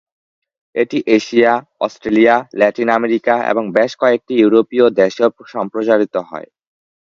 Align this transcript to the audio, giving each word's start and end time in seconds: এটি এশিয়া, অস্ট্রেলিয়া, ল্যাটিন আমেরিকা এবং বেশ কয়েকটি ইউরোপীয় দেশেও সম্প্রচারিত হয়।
এটি 0.75 0.97
এশিয়া, 1.17 1.51
অস্ট্রেলিয়া, 1.81 2.35
ল্যাটিন 2.55 2.89
আমেরিকা 2.91 3.35
এবং 3.51 3.63
বেশ 3.77 3.91
কয়েকটি 4.01 4.33
ইউরোপীয় 4.37 4.85
দেশেও 5.01 5.29
সম্প্রচারিত 5.53 6.15
হয়। 6.29 6.47